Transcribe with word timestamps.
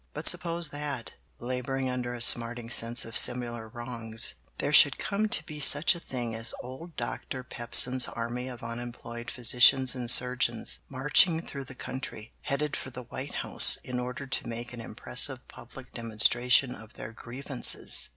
"But 0.15 0.27
suppose 0.27 0.69
that, 0.69 1.13
laboring 1.37 1.87
under 1.87 2.15
a 2.15 2.23
smarting 2.23 2.71
sense 2.71 3.05
of 3.05 3.15
similar 3.15 3.67
wrongs, 3.67 4.33
there 4.57 4.73
should 4.73 4.97
come 4.97 5.29
to 5.29 5.45
be 5.45 5.59
such 5.59 5.93
a 5.93 5.99
thing 5.99 6.33
as 6.33 6.55
old 6.63 6.95
Doctor 6.95 7.43
Pepsin's 7.43 8.07
Army 8.07 8.47
of 8.47 8.63
Unemployed 8.63 9.29
Physicians 9.29 9.93
and 9.93 10.09
Surgeons, 10.09 10.79
marching 10.89 11.39
through 11.39 11.65
the 11.65 11.75
country, 11.75 12.33
headed 12.41 12.75
for 12.75 12.89
the 12.89 13.03
White 13.03 13.33
House 13.45 13.77
in 13.83 13.99
order 13.99 14.25
to 14.25 14.47
make 14.47 14.73
an 14.73 14.81
impressive 14.81 15.47
public 15.47 15.91
demonstration 15.91 16.73
of 16.73 16.93
their 16.93 17.11
grievances! 17.11 18.09